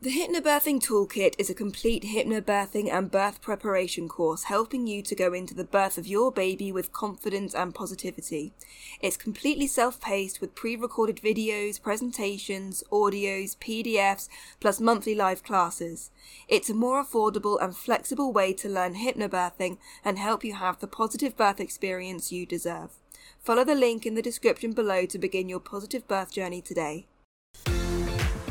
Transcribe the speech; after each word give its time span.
The 0.00 0.10
Hypnobirthing 0.10 0.78
Toolkit 0.80 1.34
is 1.38 1.50
a 1.50 1.54
complete 1.54 2.04
hypnobirthing 2.04 2.88
and 2.88 3.10
birth 3.10 3.40
preparation 3.40 4.08
course 4.08 4.44
helping 4.44 4.86
you 4.86 5.02
to 5.02 5.14
go 5.16 5.32
into 5.32 5.54
the 5.54 5.64
birth 5.64 5.98
of 5.98 6.06
your 6.06 6.30
baby 6.30 6.70
with 6.70 6.92
confidence 6.92 7.52
and 7.52 7.74
positivity. 7.74 8.52
It's 9.00 9.16
completely 9.16 9.66
self 9.66 10.00
paced 10.00 10.40
with 10.40 10.54
pre 10.54 10.76
recorded 10.76 11.16
videos, 11.16 11.82
presentations, 11.82 12.84
audios, 12.92 13.56
PDFs, 13.56 14.28
plus 14.60 14.80
monthly 14.80 15.16
live 15.16 15.42
classes. 15.42 16.12
It's 16.46 16.70
a 16.70 16.74
more 16.74 17.04
affordable 17.04 17.60
and 17.60 17.76
flexible 17.76 18.32
way 18.32 18.52
to 18.52 18.68
learn 18.68 18.94
hypnobirthing 18.94 19.78
and 20.04 20.16
help 20.16 20.44
you 20.44 20.54
have 20.54 20.78
the 20.78 20.86
positive 20.86 21.36
birth 21.36 21.58
experience 21.58 22.30
you 22.30 22.46
deserve. 22.46 22.90
Follow 23.40 23.64
the 23.64 23.74
link 23.74 24.06
in 24.06 24.14
the 24.14 24.22
description 24.22 24.74
below 24.74 25.06
to 25.06 25.18
begin 25.18 25.48
your 25.48 25.58
positive 25.58 26.06
birth 26.06 26.30
journey 26.30 26.62
today. 26.62 27.08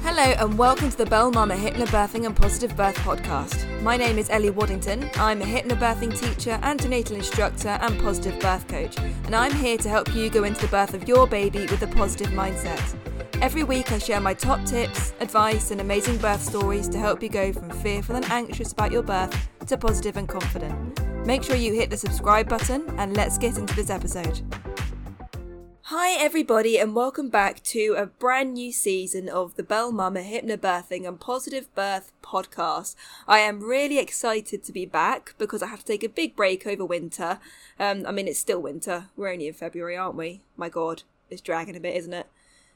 Hello 0.09 0.23
and 0.23 0.57
welcome 0.57 0.89
to 0.89 0.97
the 0.97 1.05
Bell 1.05 1.31
Mama 1.31 1.53
Hypnobirthing 1.53 2.25
and 2.25 2.33
Positive 2.33 2.73
Birth 2.77 2.95
podcast. 2.99 3.67
My 3.81 3.97
name 3.97 4.17
is 4.17 4.29
Ellie 4.29 4.49
Waddington. 4.49 5.09
I'm 5.15 5.41
a 5.41 5.45
hypnobirthing 5.45 6.17
teacher, 6.17 6.57
antenatal 6.61 7.17
instructor, 7.17 7.77
and 7.81 7.99
positive 7.99 8.39
birth 8.39 8.65
coach, 8.69 8.97
and 9.25 9.35
I'm 9.35 9.51
here 9.51 9.77
to 9.77 9.89
help 9.89 10.15
you 10.15 10.29
go 10.29 10.45
into 10.45 10.61
the 10.61 10.69
birth 10.69 10.93
of 10.93 11.09
your 11.09 11.27
baby 11.27 11.63
with 11.65 11.81
a 11.81 11.87
positive 11.87 12.29
mindset. 12.29 12.95
Every 13.41 13.65
week, 13.65 13.91
I 13.91 13.97
share 13.97 14.21
my 14.21 14.33
top 14.33 14.63
tips, 14.65 15.11
advice, 15.19 15.71
and 15.71 15.81
amazing 15.81 16.19
birth 16.19 16.41
stories 16.41 16.87
to 16.87 16.97
help 16.97 17.21
you 17.21 17.27
go 17.27 17.51
from 17.51 17.69
fearful 17.69 18.15
and 18.15 18.23
anxious 18.31 18.71
about 18.71 18.93
your 18.93 19.03
birth 19.03 19.49
to 19.67 19.77
positive 19.77 20.15
and 20.15 20.29
confident. 20.29 21.01
Make 21.25 21.43
sure 21.43 21.57
you 21.57 21.73
hit 21.73 21.89
the 21.89 21.97
subscribe 21.97 22.47
button, 22.47 22.89
and 22.97 23.13
let's 23.17 23.37
get 23.37 23.57
into 23.57 23.75
this 23.75 23.89
episode. 23.89 24.41
Hi, 25.89 26.21
everybody, 26.21 26.77
and 26.77 26.93
welcome 26.93 27.29
back 27.29 27.63
to 27.63 27.95
a 27.97 28.07
brand 28.07 28.55
new 28.55 28.73
season 28.73 29.29
of 29.29 29.55
the 29.55 29.63
Bell 29.63 29.93
Mama 29.93 30.19
Hypnobirthing 30.19 31.07
and 31.07 31.17
Positive 31.17 31.73
Birth 31.75 32.11
podcast. 32.21 32.93
I 33.25 33.39
am 33.39 33.63
really 33.63 33.97
excited 33.97 34.65
to 34.65 34.73
be 34.73 34.85
back 34.85 35.33
because 35.37 35.63
I 35.63 35.67
have 35.67 35.79
to 35.79 35.85
take 35.85 36.03
a 36.03 36.09
big 36.09 36.35
break 36.35 36.67
over 36.67 36.83
winter. 36.83 37.39
Um, 37.79 38.05
I 38.05 38.11
mean, 38.11 38.27
it's 38.27 38.37
still 38.37 38.61
winter. 38.61 39.05
We're 39.15 39.31
only 39.31 39.47
in 39.47 39.53
February, 39.53 39.95
aren't 39.95 40.17
we? 40.17 40.41
My 40.57 40.67
God, 40.67 41.03
it's 41.29 41.39
dragging 41.39 41.77
a 41.77 41.79
bit, 41.79 41.95
isn't 41.95 42.11
it? 42.11 42.27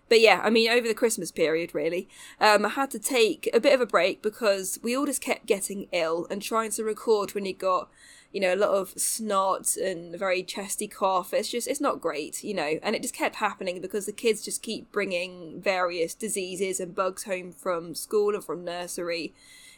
But 0.07 0.21
yeah, 0.21 0.39
I 0.41 0.49
mean, 0.49 0.69
over 0.69 0.87
the 0.87 0.93
Christmas 0.93 1.31
period, 1.31 1.75
really, 1.75 2.07
um, 2.39 2.65
I 2.65 2.69
had 2.69 2.91
to 2.91 2.99
take 2.99 3.49
a 3.53 3.59
bit 3.59 3.73
of 3.73 3.81
a 3.81 3.85
break 3.85 4.21
because 4.21 4.79
we 4.81 4.95
all 4.95 5.05
just 5.05 5.21
kept 5.21 5.45
getting 5.47 5.89
ill 5.91 6.27
and 6.29 6.41
trying 6.41 6.71
to 6.71 6.83
record 6.85 7.33
when 7.33 7.43
you 7.43 7.53
got 7.53 7.89
you 8.31 8.39
know, 8.39 8.53
a 8.53 8.55
lot 8.55 8.69
of 8.69 8.91
snot 8.99 9.75
and 9.75 10.17
very 10.17 10.43
chesty 10.43 10.87
cough. 10.87 11.33
It's 11.33 11.49
just, 11.49 11.67
it's 11.67 11.81
not 11.81 12.01
great, 12.01 12.43
you 12.43 12.53
know, 12.53 12.79
and 12.81 12.95
it 12.95 13.01
just 13.01 13.13
kept 13.13 13.35
happening 13.35 13.81
because 13.81 14.05
the 14.05 14.11
kids 14.11 14.43
just 14.43 14.61
keep 14.61 14.91
bringing 14.91 15.61
various 15.61 16.13
diseases 16.13 16.79
and 16.79 16.95
bugs 16.95 17.23
home 17.23 17.51
from 17.51 17.93
school 17.95 18.33
and 18.33 18.43
from 18.43 18.63
nursery. 18.63 19.33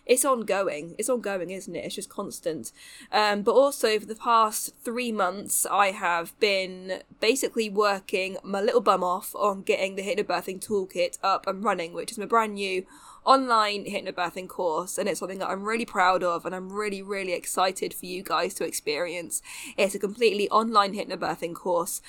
It's 0.05 0.25
ongoing. 0.25 0.95
It's 0.97 1.09
ongoing, 1.09 1.49
isn't 1.49 1.75
it? 1.75 1.85
It's 1.85 1.95
just 1.95 2.09
constant. 2.09 2.71
Um, 3.11 3.41
but 3.41 3.53
also, 3.53 3.99
for 3.99 4.05
the 4.05 4.15
past 4.15 4.75
three 4.83 5.11
months, 5.11 5.65
I 5.65 5.91
have 5.91 6.37
been 6.39 7.01
basically 7.19 7.69
working 7.69 8.37
my 8.43 8.61
little 8.61 8.81
bum 8.81 9.03
off 9.03 9.33
on 9.35 9.61
getting 9.61 9.95
the 9.95 10.03
Hypnobirthing 10.03 10.65
Toolkit 10.65 11.17
up 11.23 11.47
and 11.47 11.63
running, 11.63 11.93
which 11.93 12.11
is 12.11 12.17
my 12.17 12.25
brand 12.25 12.55
new 12.55 12.85
online 13.25 13.85
hypnobirthing 13.85 14.49
course 14.49 14.97
and 14.97 15.07
it's 15.07 15.19
something 15.19 15.39
that 15.39 15.49
I'm 15.49 15.63
really 15.63 15.85
proud 15.85 16.23
of 16.23 16.45
and 16.45 16.53
I'm 16.53 16.71
really 16.71 17.01
really 17.01 17.31
excited 17.33 17.93
for 17.93 18.05
you 18.05 18.21
guys 18.21 18.53
to 18.55 18.65
experience. 18.65 19.41
It's 19.77 19.95
a 19.95 19.99
completely 19.99 20.49
online 20.49 20.93
hypnobirthing 20.93 21.55
course. 21.55 22.01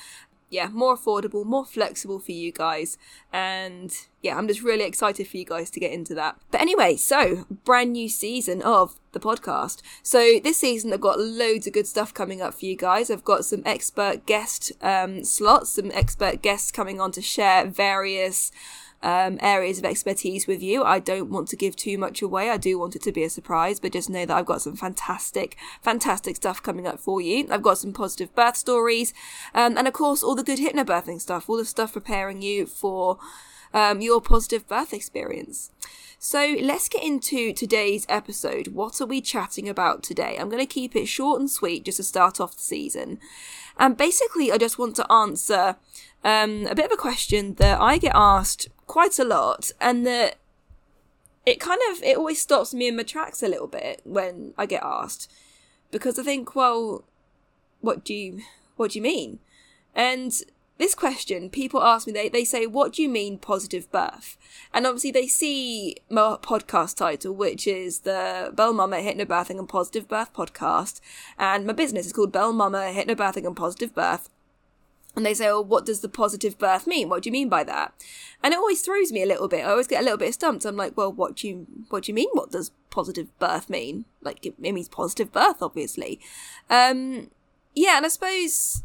Yeah, 0.54 0.68
more 0.68 0.96
affordable, 0.96 1.44
more 1.44 1.64
flexible 1.64 2.20
for 2.20 2.30
you 2.30 2.52
guys. 2.52 2.96
And 3.32 3.92
yeah, 4.22 4.38
I'm 4.38 4.46
just 4.46 4.62
really 4.62 4.84
excited 4.84 5.26
for 5.26 5.36
you 5.36 5.44
guys 5.44 5.68
to 5.70 5.80
get 5.80 5.90
into 5.90 6.14
that. 6.14 6.36
But 6.52 6.60
anyway, 6.60 6.94
so 6.94 7.44
brand 7.64 7.94
new 7.94 8.08
season 8.08 8.62
of 8.62 9.00
the 9.10 9.18
podcast. 9.18 9.82
So 10.04 10.38
this 10.38 10.58
season 10.58 10.92
I've 10.92 11.00
got 11.00 11.18
loads 11.18 11.66
of 11.66 11.72
good 11.72 11.88
stuff 11.88 12.14
coming 12.14 12.40
up 12.40 12.54
for 12.54 12.66
you 12.66 12.76
guys. 12.76 13.10
I've 13.10 13.24
got 13.24 13.44
some 13.44 13.62
expert 13.66 14.26
guest 14.26 14.70
um, 14.80 15.24
slots, 15.24 15.70
some 15.70 15.90
expert 15.90 16.40
guests 16.40 16.70
coming 16.70 17.00
on 17.00 17.10
to 17.12 17.20
share 17.20 17.66
various 17.66 18.52
um, 19.04 19.38
areas 19.42 19.78
of 19.78 19.84
expertise 19.84 20.46
with 20.46 20.62
you. 20.62 20.82
I 20.82 20.98
don't 20.98 21.30
want 21.30 21.48
to 21.48 21.56
give 21.56 21.76
too 21.76 21.98
much 21.98 22.22
away. 22.22 22.50
I 22.50 22.56
do 22.56 22.78
want 22.78 22.96
it 22.96 23.02
to 23.02 23.12
be 23.12 23.22
a 23.22 23.30
surprise, 23.30 23.78
but 23.78 23.92
just 23.92 24.08
know 24.08 24.24
that 24.24 24.36
I've 24.36 24.46
got 24.46 24.62
some 24.62 24.76
fantastic, 24.76 25.56
fantastic 25.82 26.36
stuff 26.36 26.62
coming 26.62 26.86
up 26.86 26.98
for 26.98 27.20
you. 27.20 27.46
I've 27.50 27.62
got 27.62 27.78
some 27.78 27.92
positive 27.92 28.34
birth 28.34 28.56
stories, 28.56 29.12
um, 29.54 29.76
and 29.76 29.86
of 29.86 29.92
course, 29.92 30.22
all 30.22 30.34
the 30.34 30.42
good 30.42 30.58
hypnobirthing 30.58 31.20
stuff, 31.20 31.48
all 31.48 31.58
the 31.58 31.66
stuff 31.66 31.92
preparing 31.92 32.40
you 32.40 32.64
for 32.64 33.18
um, 33.74 34.00
your 34.00 34.22
positive 34.22 34.66
birth 34.66 34.94
experience. 34.94 35.70
So 36.18 36.56
let's 36.62 36.88
get 36.88 37.04
into 37.04 37.52
today's 37.52 38.06
episode. 38.08 38.68
What 38.68 38.98
are 39.02 39.06
we 39.06 39.20
chatting 39.20 39.68
about 39.68 40.02
today? 40.02 40.38
I'm 40.40 40.48
going 40.48 40.66
to 40.66 40.74
keep 40.74 40.96
it 40.96 41.06
short 41.06 41.38
and 41.38 41.50
sweet 41.50 41.84
just 41.84 41.98
to 41.98 42.02
start 42.02 42.40
off 42.40 42.56
the 42.56 42.62
season. 42.62 43.18
And 43.78 43.98
basically, 43.98 44.50
I 44.50 44.56
just 44.56 44.78
want 44.78 44.96
to 44.96 45.12
answer 45.12 45.76
um, 46.24 46.66
a 46.66 46.74
bit 46.74 46.86
of 46.86 46.92
a 46.92 46.96
question 46.96 47.56
that 47.56 47.78
I 47.78 47.98
get 47.98 48.12
asked 48.14 48.68
quite 48.86 49.18
a 49.18 49.24
lot, 49.24 49.70
and 49.80 50.06
that 50.06 50.36
it 51.46 51.60
kind 51.60 51.80
of 51.90 52.02
it 52.02 52.16
always 52.16 52.40
stops 52.40 52.72
me 52.72 52.88
in 52.88 52.96
my 52.96 53.02
tracks 53.02 53.42
a 53.42 53.48
little 53.48 53.66
bit 53.66 54.00
when 54.04 54.54
I 54.56 54.66
get 54.66 54.82
asked 54.82 55.30
because 55.90 56.18
I 56.18 56.22
think, 56.22 56.56
well, 56.56 57.04
what 57.80 58.04
do 58.04 58.14
you 58.14 58.40
what 58.76 58.92
do 58.92 58.98
you 58.98 59.02
mean? 59.02 59.38
And 59.94 60.34
this 60.76 60.94
question, 60.94 61.50
people 61.50 61.82
ask 61.82 62.06
me, 62.06 62.12
they, 62.12 62.28
they 62.28 62.44
say, 62.44 62.66
What 62.66 62.94
do 62.94 63.02
you 63.02 63.08
mean 63.08 63.38
positive 63.38 63.90
birth? 63.92 64.36
And 64.72 64.86
obviously, 64.86 65.12
they 65.12 65.28
see 65.28 65.96
my 66.10 66.36
podcast 66.42 66.96
title, 66.96 67.32
which 67.32 67.66
is 67.66 68.00
the 68.00 68.50
Bell 68.52 68.72
Mama 68.72 68.96
Hypnobirthing 68.96 69.58
and 69.58 69.68
Positive 69.68 70.08
Birth 70.08 70.32
podcast. 70.32 71.00
And 71.38 71.66
my 71.66 71.72
business 71.72 72.06
is 72.06 72.12
called 72.12 72.32
Bell 72.32 72.52
Mama 72.52 72.92
Hypnobirthing 72.92 73.46
and 73.46 73.56
Positive 73.56 73.94
Birth. 73.94 74.28
And 75.16 75.24
they 75.24 75.34
say, 75.34 75.48
Oh, 75.48 75.60
what 75.60 75.86
does 75.86 76.00
the 76.00 76.08
positive 76.08 76.58
birth 76.58 76.86
mean? 76.86 77.08
What 77.08 77.22
do 77.22 77.28
you 77.28 77.32
mean 77.32 77.48
by 77.48 77.64
that? 77.64 77.94
And 78.42 78.52
it 78.52 78.58
always 78.58 78.82
throws 78.82 79.12
me 79.12 79.22
a 79.22 79.26
little 79.26 79.48
bit. 79.48 79.64
I 79.64 79.70
always 79.70 79.86
get 79.86 80.00
a 80.00 80.04
little 80.04 80.18
bit 80.18 80.34
stumped. 80.34 80.64
I'm 80.64 80.76
like, 80.76 80.96
Well, 80.96 81.12
what 81.12 81.36
do 81.36 81.48
you, 81.48 81.66
what 81.90 82.04
do 82.04 82.12
you 82.12 82.14
mean? 82.14 82.30
What 82.32 82.50
does 82.50 82.72
positive 82.90 83.36
birth 83.38 83.70
mean? 83.70 84.04
Like, 84.22 84.44
it, 84.44 84.54
it 84.62 84.72
means 84.72 84.88
positive 84.88 85.32
birth, 85.32 85.62
obviously. 85.62 86.20
Um, 86.68 87.30
yeah, 87.74 87.96
and 87.96 88.06
I 88.06 88.08
suppose 88.08 88.82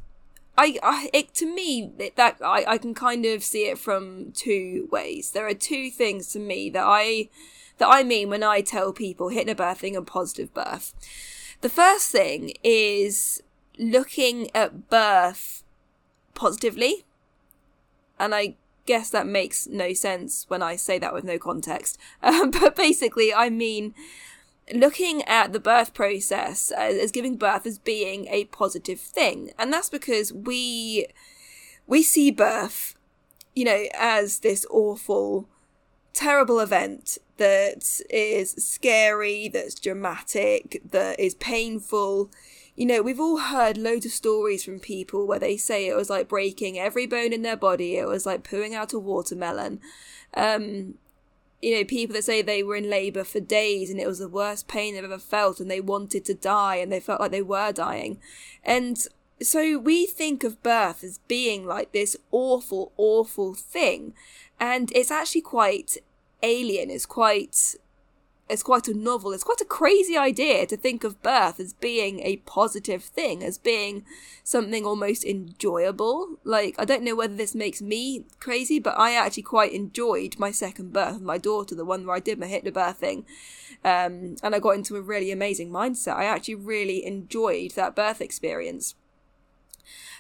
I, 0.60 0.78
I 0.84 1.10
it, 1.14 1.34
to 1.36 1.46
me 1.46 1.94
that 2.18 2.38
I, 2.44 2.66
I 2.68 2.78
can 2.78 2.94
kind 2.94 3.26
of 3.26 3.44
see 3.44 3.68
it 3.68 3.78
from 3.78 4.34
two 4.34 4.90
ways. 4.92 5.32
There 5.32 5.48
are 5.48 5.54
two 5.54 5.90
things 5.90 6.28
to 6.34 6.40
me 6.40 6.70
that 6.72 6.84
I 6.86 7.30
that 7.78 7.88
I 7.90 8.04
mean 8.04 8.30
when 8.30 8.44
I 8.44 8.60
tell 8.60 8.92
people 8.92 9.30
hypnobirthing 9.30 9.96
and 9.96 10.06
positive 10.06 10.54
birth. 10.54 10.94
The 11.62 11.70
first 11.70 12.12
thing 12.12 12.54
is 12.62 13.42
looking 13.78 14.54
at 14.54 14.90
birth 14.90 15.64
positively, 16.40 17.06
and 18.18 18.34
I 18.34 18.56
guess 18.86 19.12
that 19.12 19.28
makes 19.28 19.68
no 19.68 19.94
sense 19.94 20.46
when 20.48 20.64
I 20.64 20.76
say 20.76 20.98
that 20.98 21.14
with 21.14 21.24
no 21.24 21.38
context. 21.38 21.98
Um, 22.24 22.52
but 22.52 22.76
basically, 22.76 23.34
I 23.34 23.50
mean 23.50 23.94
looking 24.74 25.24
at 25.24 25.54
the 25.54 25.60
birth 25.60 25.94
process 25.94 26.72
as, 26.72 26.98
as 26.98 27.12
giving 27.12 27.38
birth 27.38 27.66
as 27.66 27.80
being 27.80 28.28
a 28.28 28.46
positive 28.46 29.00
thing. 29.00 29.52
And 29.58 29.74
that's 29.74 29.90
because 29.90 30.32
we 30.32 31.08
we 31.88 32.04
see 32.04 32.30
birth, 32.30 32.96
you 33.56 33.66
know, 33.66 33.86
as 33.98 34.40
this 34.40 34.66
awful, 34.70 35.48
terrible 36.14 36.60
event 36.60 37.18
that 37.38 38.02
is 38.10 38.52
scary, 38.52 39.50
that's 39.50 39.80
dramatic, 39.80 40.82
that 40.92 41.20
is 41.20 41.34
painful. 41.36 42.30
You 42.80 42.86
know, 42.86 43.02
we've 43.02 43.20
all 43.20 43.40
heard 43.40 43.78
loads 43.78 44.06
of 44.06 44.14
stories 44.14 44.64
from 44.64 44.80
people 44.80 45.28
where 45.28 45.38
they 45.38 45.58
say 45.58 45.86
it 45.86 45.98
was 45.98 46.10
like 46.10 46.30
breaking 46.30 46.80
every 46.80 47.06
bone 47.06 47.34
in 47.34 47.42
their 47.42 47.58
body, 47.58 47.98
it 47.98 48.08
was 48.08 48.26
like 48.26 48.50
pooing 48.50 48.74
out 48.74 48.94
a 48.94 49.00
watermelon. 49.00 49.82
Um, 50.34 50.94
you 51.62 51.76
know, 51.76 51.84
people 51.84 52.14
that 52.14 52.24
say 52.24 52.42
they 52.42 52.64
were 52.64 52.78
in 52.78 52.90
labour 52.90 53.26
for 53.26 53.42
days 53.42 53.90
and 53.90 54.00
it 54.00 54.08
was 54.08 54.20
the 54.20 54.30
worst 54.30 54.70
pain 54.70 54.94
they've 54.94 55.04
ever 55.04 55.20
felt 55.20 55.60
and 55.60 55.70
they 55.70 55.82
wanted 55.82 56.24
to 56.24 56.34
die 56.34 56.78
and 56.78 56.90
they 56.90 57.02
felt 57.02 57.20
like 57.20 57.32
they 57.32 57.42
were 57.42 57.74
dying. 57.74 58.22
And 58.64 58.98
so 59.42 59.78
we 59.78 60.06
think 60.06 60.46
of 60.46 60.64
birth 60.64 61.04
as 61.04 61.18
being 61.28 61.66
like 61.66 61.92
this 61.92 62.16
awful, 62.32 62.94
awful 62.96 63.56
thing. 63.56 64.14
And 64.58 64.90
it's 64.96 65.12
actually 65.12 65.42
quite 65.42 65.98
alien, 66.42 66.90
it's 66.90 67.06
quite 67.06 67.76
it's 68.50 68.64
quite 68.64 68.88
a 68.88 68.98
novel, 68.98 69.32
it's 69.32 69.44
quite 69.44 69.62
a 69.62 69.66
crazy 69.66 70.18
idea 70.18 70.66
to 70.66 70.76
think 70.76 71.04
of 71.04 71.22
birth 71.22 71.60
as 71.60 71.74
being 71.74 72.20
a 72.22 72.38
positive 72.38 73.04
thing, 73.04 73.44
as 73.44 73.60
being 73.60 74.04
something 74.44 74.86
almost 74.86 75.24
enjoyable. 75.24 76.38
Like, 76.44 76.76
I 76.80 76.86
don't 76.86 77.04
know 77.04 77.16
whether 77.16 77.36
this 77.36 77.54
makes 77.54 77.80
me 77.80 78.26
crazy, 78.40 78.80
but 78.80 78.98
I 78.98 79.14
actually 79.14 79.44
quite 79.44 79.72
enjoyed 79.72 80.40
my 80.40 80.50
second 80.50 80.94
birth 80.94 81.14
with 81.14 81.22
my 81.22 81.38
daughter, 81.38 81.76
the 81.76 81.86
one 81.86 82.08
where 82.08 82.16
I 82.16 82.20
did 82.20 82.40
my 82.40 82.48
hypnobirthing. 82.48 83.26
Um, 83.86 84.36
and 84.42 84.56
I 84.56 84.60
got 84.60 84.76
into 84.76 84.96
a 84.98 85.02
really 85.02 85.32
amazing 85.32 85.70
mindset. 85.70 86.16
I 86.16 86.26
actually 86.26 86.56
really 86.56 87.06
enjoyed 87.06 87.72
that 87.72 87.96
birth 87.96 88.20
experience. 88.20 88.96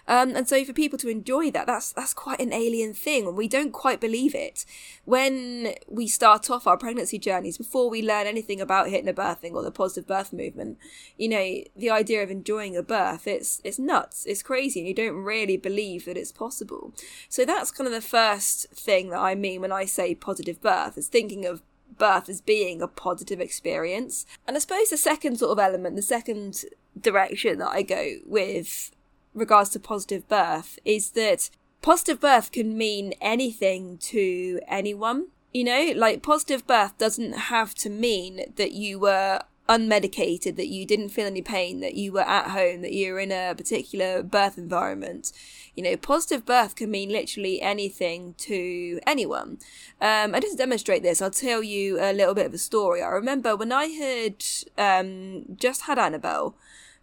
Um, 0.09 0.35
and 0.35 0.49
so 0.49 0.65
for 0.65 0.73
people 0.73 0.97
to 0.99 1.07
enjoy 1.07 1.51
that, 1.51 1.67
that's 1.67 1.93
that's 1.93 2.15
quite 2.15 2.41
an 2.41 2.51
alien 2.51 2.95
thing, 2.95 3.27
and 3.27 3.37
we 3.37 3.47
don't 3.47 3.71
quite 3.71 4.01
believe 4.01 4.33
it 4.33 4.65
when 5.05 5.75
we 5.87 6.07
start 6.07 6.49
off 6.49 6.65
our 6.65 6.77
pregnancy 6.77 7.19
journeys 7.19 7.59
before 7.59 7.91
we 7.91 8.01
learn 8.01 8.25
anything 8.25 8.59
about 8.59 8.87
hypnobirthing 8.87 9.53
or 9.53 9.61
the 9.61 9.71
positive 9.71 10.07
birth 10.07 10.33
movement. 10.33 10.79
You 11.15 11.29
know, 11.29 11.63
the 11.75 11.91
idea 11.91 12.23
of 12.23 12.31
enjoying 12.31 12.75
a 12.75 12.81
birth, 12.81 13.27
it's 13.27 13.61
it's 13.63 13.77
nuts, 13.77 14.25
it's 14.25 14.41
crazy, 14.41 14.79
and 14.79 14.87
you 14.87 14.95
don't 14.95 15.15
really 15.15 15.57
believe 15.57 16.05
that 16.05 16.17
it's 16.17 16.31
possible. 16.31 16.91
So 17.29 17.45
that's 17.45 17.69
kind 17.69 17.87
of 17.87 17.93
the 17.93 18.01
first 18.01 18.71
thing 18.71 19.11
that 19.11 19.19
I 19.19 19.35
mean 19.35 19.61
when 19.61 19.71
I 19.71 19.85
say 19.85 20.15
positive 20.15 20.59
birth, 20.59 20.97
is 20.97 21.07
thinking 21.07 21.45
of 21.45 21.61
birth 21.99 22.29
as 22.29 22.41
being 22.41 22.81
a 22.81 22.87
positive 22.87 23.39
experience. 23.39 24.25
And 24.47 24.57
I 24.57 24.59
suppose 24.59 24.89
the 24.89 24.97
second 24.97 25.37
sort 25.37 25.51
of 25.51 25.59
element, 25.59 25.95
the 25.95 26.01
second 26.01 26.65
direction 26.99 27.59
that 27.59 27.69
I 27.69 27.83
go 27.83 28.15
with 28.25 28.91
regards 29.33 29.69
to 29.71 29.79
positive 29.79 30.27
birth 30.27 30.79
is 30.85 31.11
that 31.11 31.49
positive 31.81 32.19
birth 32.19 32.51
can 32.51 32.77
mean 32.77 33.13
anything 33.21 33.97
to 33.97 34.59
anyone. 34.67 35.27
You 35.53 35.63
know, 35.63 35.93
like 35.95 36.21
positive 36.21 36.67
birth 36.67 36.97
doesn't 36.97 37.33
have 37.33 37.73
to 37.75 37.89
mean 37.89 38.53
that 38.55 38.71
you 38.71 38.99
were 38.99 39.41
unmedicated, 39.69 40.55
that 40.55 40.67
you 40.67 40.85
didn't 40.85 41.09
feel 41.09 41.27
any 41.27 41.43
pain, 41.43 41.79
that 41.79 41.93
you 41.93 42.11
were 42.11 42.21
at 42.21 42.49
home, 42.49 42.81
that 42.81 42.91
you 42.91 43.13
were 43.13 43.19
in 43.19 43.31
a 43.31 43.53
particular 43.55 44.23
birth 44.23 44.57
environment. 44.57 45.31
You 45.75 45.83
know, 45.83 45.95
positive 45.95 46.45
birth 46.45 46.75
can 46.75 46.89
mean 46.89 47.09
literally 47.09 47.61
anything 47.61 48.33
to 48.39 48.99
anyone. 49.05 49.59
Um, 50.01 50.33
and 50.33 50.41
just 50.41 50.53
to 50.53 50.57
demonstrate 50.57 51.03
this, 51.03 51.21
I'll 51.21 51.29
tell 51.29 51.61
you 51.61 51.99
a 52.01 52.11
little 52.11 52.33
bit 52.33 52.47
of 52.47 52.53
a 52.53 52.57
story. 52.57 53.01
I 53.01 53.09
remember 53.09 53.55
when 53.55 53.71
I 53.71 53.85
had 53.85 54.43
um, 54.77 55.45
just 55.55 55.83
had 55.83 55.99
Annabelle, 55.99 56.55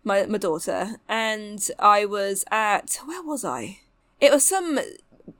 my, 0.06 0.24
my 0.26 0.38
daughter, 0.38 0.96
and 1.08 1.68
I 1.78 2.06
was 2.06 2.44
at, 2.50 3.00
where 3.04 3.22
was 3.22 3.44
I? 3.44 3.80
It 4.20 4.32
was 4.32 4.46
some 4.46 4.78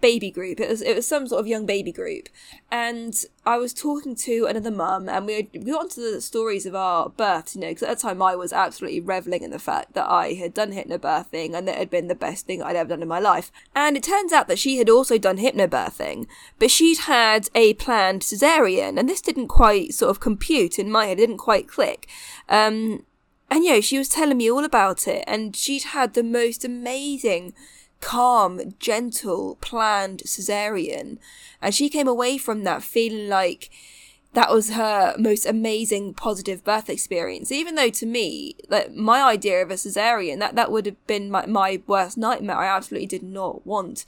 baby 0.00 0.30
group. 0.30 0.60
It 0.60 0.68
was 0.68 0.82
it 0.82 0.96
was 0.96 1.06
some 1.06 1.26
sort 1.26 1.40
of 1.40 1.46
young 1.46 1.66
baby 1.66 1.92
group, 1.92 2.28
and 2.70 3.14
I 3.44 3.58
was 3.58 3.72
talking 3.72 4.14
to 4.16 4.46
another 4.46 4.70
mum, 4.70 5.08
and 5.08 5.26
we 5.26 5.48
we 5.52 5.70
got 5.70 5.82
onto 5.82 6.00
the 6.00 6.20
stories 6.20 6.66
of 6.66 6.74
our 6.74 7.08
births. 7.08 7.54
You 7.54 7.62
know, 7.62 7.68
because 7.68 7.84
at 7.84 7.96
the 7.96 8.02
time 8.02 8.20
I 8.20 8.34
was 8.34 8.52
absolutely 8.52 9.00
reveling 9.00 9.42
in 9.42 9.50
the 9.50 9.58
fact 9.58 9.94
that 9.94 10.10
I 10.10 10.34
had 10.34 10.54
done 10.54 10.72
hypnobirthing 10.72 11.54
and 11.54 11.66
that 11.68 11.78
had 11.78 11.90
been 11.90 12.08
the 12.08 12.14
best 12.14 12.46
thing 12.46 12.62
I'd 12.62 12.76
ever 12.76 12.90
done 12.90 13.02
in 13.02 13.08
my 13.08 13.20
life. 13.20 13.50
And 13.74 13.96
it 13.96 14.02
turns 14.02 14.32
out 14.32 14.48
that 14.48 14.58
she 14.58 14.78
had 14.78 14.90
also 14.90 15.18
done 15.18 15.38
hypnobirthing, 15.38 16.26
but 16.58 16.70
she'd 16.70 16.98
had 16.98 17.48
a 17.54 17.74
planned 17.74 18.22
cesarean, 18.22 18.98
and 18.98 19.08
this 19.08 19.20
didn't 19.20 19.48
quite 19.48 19.94
sort 19.94 20.10
of 20.10 20.20
compute 20.20 20.78
in 20.78 20.90
my 20.90 21.06
head. 21.06 21.18
It 21.18 21.26
didn't 21.26 21.38
quite 21.38 21.68
click. 21.68 22.08
Um, 22.48 23.04
and 23.50 23.64
know, 23.64 23.80
she 23.80 23.98
was 23.98 24.08
telling 24.08 24.38
me 24.38 24.50
all 24.50 24.64
about 24.64 25.06
it, 25.06 25.24
and 25.26 25.54
she'd 25.54 25.84
had 25.84 26.14
the 26.14 26.22
most 26.22 26.64
amazing 26.64 27.54
calm, 28.00 28.60
gentle, 28.78 29.56
planned 29.60 30.22
cesarean. 30.24 31.18
And 31.62 31.74
she 31.74 31.88
came 31.88 32.08
away 32.08 32.38
from 32.38 32.64
that 32.64 32.82
feeling 32.82 33.28
like 33.28 33.70
that 34.34 34.52
was 34.52 34.70
her 34.70 35.14
most 35.18 35.46
amazing 35.46 36.12
positive 36.12 36.62
birth 36.62 36.90
experience. 36.90 37.50
Even 37.50 37.74
though 37.74 37.88
to 37.88 38.04
me, 38.04 38.56
like 38.68 38.92
my 38.92 39.22
idea 39.22 39.62
of 39.62 39.70
a 39.70 39.74
cesarean, 39.74 40.40
that, 40.40 40.56
that 40.56 40.70
would 40.70 40.84
have 40.86 41.06
been 41.06 41.30
my, 41.30 41.46
my 41.46 41.80
worst 41.86 42.18
nightmare. 42.18 42.58
I 42.58 42.66
absolutely 42.66 43.06
did 43.06 43.22
not 43.22 43.66
want 43.66 44.04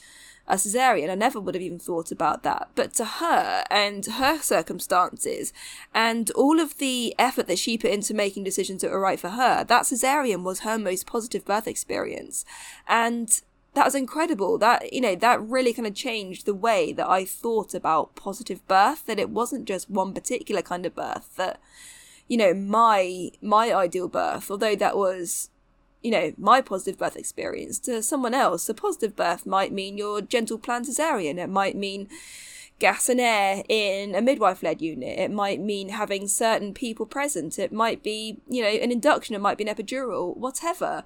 a 0.49 0.56
cesarean. 0.56 1.11
I 1.11 1.15
never 1.15 1.39
would 1.39 1.55
have 1.55 1.62
even 1.62 1.79
thought 1.79 2.11
about 2.11 2.43
that. 2.43 2.71
But 2.75 2.95
to 2.95 3.05
her 3.05 3.65
and 3.71 4.05
her 4.05 4.39
circumstances 4.39 5.53
and 5.95 6.31
all 6.33 6.59
of 6.59 6.79
the 6.79 7.15
effort 7.19 7.47
that 7.47 7.59
she 7.59 7.79
put 7.79 7.91
into 7.91 8.15
making 8.15 8.45
decisions 8.45 8.83
that 8.83 8.91
were 8.91 9.00
right 9.00 9.21
for 9.21 9.31
her, 9.31 9.62
that 9.65 9.85
cesarean 9.85 10.43
was 10.43 10.61
her 10.61 10.79
most 10.79 11.06
positive 11.06 11.45
birth 11.45 11.69
experience. 11.69 12.45
And 12.89 13.41
that 13.75 13.85
was 13.85 13.95
incredible. 13.95 14.59
That, 14.59 14.93
you 14.93 15.00
know, 15.00 15.15
that 15.15 15.41
really 15.43 15.73
kind 15.73 15.87
of 15.87 15.95
changed 15.95 16.47
the 16.47 16.55
way 16.55 16.93
that 16.94 17.09
I 17.09 17.25
thought 17.25 17.75
about 17.75 18.17
positive 18.17 18.67
birth, 18.67 19.06
that 19.06 19.19
it 19.19 19.31
wasn't 19.31 19.69
just 19.69 19.91
one 19.91 20.15
particular 20.15 20.62
kind 20.62 20.87
of 20.87 20.94
birth, 20.94 21.37
that, 21.37 21.61
you 22.27 22.39
know, 22.39 22.55
my, 22.55 23.31
my 23.43 23.73
ideal 23.73 24.09
birth, 24.09 24.51
although 24.51 24.75
that 24.75 24.97
was, 24.97 25.51
you 26.03 26.11
know, 26.11 26.33
my 26.39 26.61
positive 26.61 26.99
birth 26.99 27.17
experience, 27.17 27.79
to 27.81 28.03
someone 28.03 28.35
else, 28.35 28.69
a 28.69 28.75
positive 28.75 29.17
birth 29.17 29.47
might 29.47 29.73
mean 29.73 29.99
your 29.99 30.21
gentle 30.21 30.59
planned 30.59 30.87
cesarean. 30.87 31.39
It 31.39 31.49
might 31.49 31.77
mean 31.77 32.09
gas 32.79 33.09
and 33.09 33.21
air 33.21 33.65
in 33.69 34.15
a 34.15 34.21
midwife 34.21 34.62
led 34.62 34.81
unit. 34.81 35.19
It 35.19 35.31
might 35.31 35.61
mean 35.61 35.89
having 35.89 36.29
certain 36.29 36.73
people 36.73 37.06
present. 37.06 37.59
It 37.59 37.73
might 37.73 38.03
be, 38.03 38.39
you 38.49 38.62
know, 38.62 38.69
an 38.69 38.93
induction. 38.93 39.35
It 39.35 39.41
might 39.41 39.59
be 39.59 39.69
an 39.69 39.75
epidural, 39.75 40.37
whatever 40.37 41.05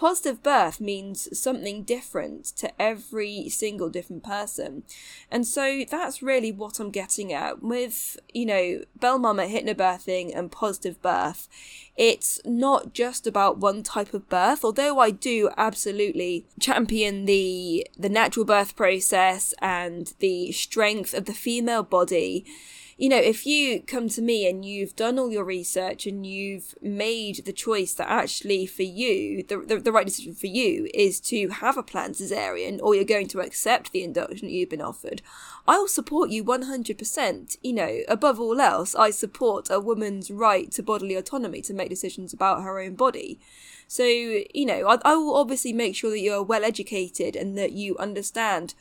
positive 0.00 0.42
birth 0.42 0.80
means 0.80 1.28
something 1.38 1.82
different 1.82 2.46
to 2.46 2.72
every 2.80 3.50
single 3.50 3.90
different 3.90 4.24
person. 4.24 4.82
And 5.30 5.46
so 5.46 5.84
that's 5.90 6.22
really 6.22 6.50
what 6.50 6.80
I'm 6.80 6.90
getting 6.90 7.34
at 7.34 7.62
with, 7.62 8.18
you 8.32 8.46
know, 8.46 8.80
Bell 8.98 9.18
Mama 9.18 9.42
hypnobirthing 9.42 10.34
and 10.34 10.50
positive 10.50 11.02
birth. 11.02 11.48
It's 11.98 12.40
not 12.46 12.94
just 12.94 13.26
about 13.26 13.58
one 13.58 13.82
type 13.82 14.14
of 14.14 14.26
birth, 14.30 14.64
although 14.64 14.98
I 14.98 15.10
do 15.10 15.50
absolutely 15.58 16.46
champion 16.58 17.26
the 17.26 17.86
the 17.98 18.08
natural 18.08 18.46
birth 18.46 18.76
process 18.76 19.52
and 19.60 20.14
the 20.18 20.50
strength 20.52 21.12
of 21.12 21.26
the 21.26 21.34
female 21.34 21.82
body 21.82 22.46
you 23.00 23.08
know, 23.08 23.16
if 23.16 23.46
you 23.46 23.80
come 23.80 24.10
to 24.10 24.20
me 24.20 24.46
and 24.46 24.62
you've 24.62 24.94
done 24.94 25.18
all 25.18 25.32
your 25.32 25.42
research 25.42 26.04
and 26.04 26.26
you've 26.26 26.74
made 26.82 27.46
the 27.46 27.52
choice 27.52 27.94
that 27.94 28.10
actually 28.10 28.66
for 28.66 28.82
you, 28.82 29.42
the, 29.42 29.56
the, 29.56 29.78
the 29.78 29.90
right 29.90 30.04
decision 30.04 30.34
for 30.34 30.48
you 30.48 30.86
is 30.92 31.18
to 31.18 31.48
have 31.48 31.78
a 31.78 31.82
planned 31.82 32.16
cesarean 32.16 32.78
or 32.82 32.94
you're 32.94 33.04
going 33.04 33.26
to 33.28 33.40
accept 33.40 33.92
the 33.92 34.04
induction 34.04 34.48
that 34.48 34.52
you've 34.52 34.68
been 34.68 34.82
offered, 34.82 35.22
I'll 35.66 35.88
support 35.88 36.28
you 36.28 36.44
100%. 36.44 37.56
You 37.62 37.72
know, 37.72 38.00
above 38.06 38.38
all 38.38 38.60
else, 38.60 38.94
I 38.94 39.12
support 39.12 39.70
a 39.70 39.80
woman's 39.80 40.30
right 40.30 40.70
to 40.72 40.82
bodily 40.82 41.14
autonomy 41.14 41.62
to 41.62 41.72
make 41.72 41.88
decisions 41.88 42.34
about 42.34 42.62
her 42.62 42.80
own 42.80 42.96
body. 42.96 43.40
So, 43.88 44.04
you 44.04 44.66
know, 44.66 44.86
I, 44.86 44.98
I 45.06 45.14
will 45.16 45.36
obviously 45.36 45.72
make 45.72 45.96
sure 45.96 46.10
that 46.10 46.20
you're 46.20 46.42
well 46.42 46.64
educated 46.64 47.34
and 47.34 47.56
that 47.56 47.72
you 47.72 47.96
understand 47.96 48.74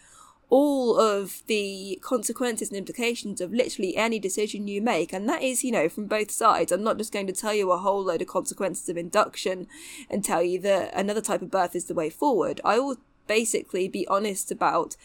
all 0.50 1.00
of 1.00 1.44
the 1.46 2.00
consequences 2.02 2.70
and 2.70 2.78
implications 2.78 3.40
of 3.40 3.54
literally 3.54 3.96
any 3.96 4.20
decision 4.20 4.68
you 4.68 4.82
make. 4.82 5.14
And 5.14 5.30
that 5.30 5.44
is, 5.44 5.64
you 5.64 5.72
know, 5.72 5.88
from 5.88 6.08
both 6.08 6.32
sides. 6.32 6.72
I'm 6.72 6.84
not 6.84 6.98
just 6.98 7.14
going 7.14 7.28
to 7.28 7.34
tell 7.34 7.54
you 7.54 7.72
a 7.72 7.78
whole 7.78 8.04
load 8.04 8.22
of 8.22 8.28
consequences 8.28 8.90
of 8.90 8.98
induction 8.98 9.68
and 10.10 10.24
tell 10.24 10.42
you 10.42 10.60
that 10.62 10.92
another 10.96 11.22
type 11.22 11.44
of 11.44 11.52
birth 11.52 11.76
is 11.76 11.86
the 11.86 11.94
way 11.94 12.10
forward. 12.10 12.62
I 12.66 12.80
will 12.80 12.98
basically 13.28 13.88
be 13.88 14.08
honest 14.08 14.52
about 14.52 14.96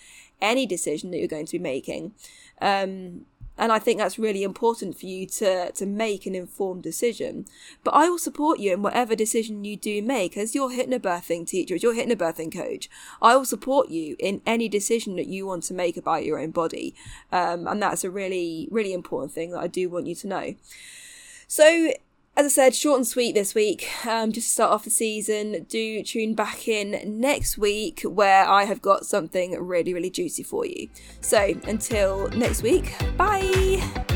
any 0.40 0.66
decision 0.66 1.10
that 1.10 1.18
you're 1.18 1.28
going 1.28 1.46
to 1.46 1.52
be 1.52 1.62
making. 1.62 2.14
Um, 2.60 3.26
and 3.56 3.70
I 3.70 3.78
think 3.78 3.98
that's 3.98 4.18
really 4.18 4.42
important 4.42 4.98
for 4.98 5.06
you 5.06 5.26
to, 5.26 5.70
to 5.72 5.86
make 5.86 6.26
an 6.26 6.34
informed 6.34 6.82
decision. 6.82 7.46
But 7.84 7.92
I 7.92 8.08
will 8.08 8.18
support 8.18 8.58
you 8.58 8.72
in 8.72 8.82
whatever 8.82 9.14
decision 9.14 9.64
you 9.64 9.76
do 9.76 10.02
make. 10.02 10.36
As 10.36 10.54
your 10.54 10.70
hypnobirthing 10.70 11.46
teacher, 11.46 11.76
as 11.76 11.82
your 11.82 11.94
hypnobirthing 11.94 12.52
coach, 12.52 12.90
I 13.22 13.36
will 13.36 13.44
support 13.44 13.90
you 13.90 14.16
in 14.18 14.42
any 14.44 14.68
decision 14.68 15.14
that 15.16 15.28
you 15.28 15.46
want 15.46 15.62
to 15.64 15.74
make 15.74 15.96
about 15.96 16.24
your 16.24 16.40
own 16.40 16.50
body. 16.50 16.94
Um, 17.30 17.68
and 17.68 17.80
that's 17.80 18.02
a 18.02 18.10
really, 18.10 18.68
really 18.72 18.92
important 18.92 19.32
thing 19.32 19.52
that 19.52 19.60
I 19.60 19.68
do 19.68 19.88
want 19.88 20.08
you 20.08 20.16
to 20.16 20.26
know. 20.26 20.54
So 21.46 21.92
as 22.36 22.46
I 22.46 22.48
said, 22.48 22.74
short 22.74 22.98
and 22.98 23.06
sweet 23.06 23.34
this 23.34 23.54
week. 23.54 23.88
Um, 24.06 24.32
just 24.32 24.48
to 24.48 24.52
start 24.54 24.72
off 24.72 24.84
the 24.84 24.90
season, 24.90 25.66
do 25.68 26.02
tune 26.02 26.34
back 26.34 26.66
in 26.66 27.00
next 27.20 27.56
week 27.58 28.02
where 28.02 28.44
I 28.46 28.64
have 28.64 28.82
got 28.82 29.06
something 29.06 29.52
really, 29.60 29.94
really 29.94 30.10
juicy 30.10 30.42
for 30.42 30.66
you. 30.66 30.88
So 31.20 31.54
until 31.66 32.28
next 32.30 32.62
week, 32.62 32.94
bye. 33.16 34.13